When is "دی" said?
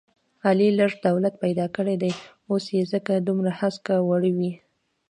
2.03-2.11